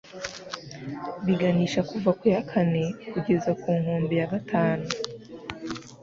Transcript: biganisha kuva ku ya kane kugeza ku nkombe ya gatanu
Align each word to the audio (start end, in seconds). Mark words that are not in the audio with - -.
biganisha 1.25 1.81
kuva 1.89 2.09
ku 2.19 2.25
ya 2.33 2.41
kane 2.49 2.83
kugeza 3.11 3.51
ku 3.61 3.69
nkombe 3.79 4.13
ya 4.21 4.27
gatanu 4.33 4.85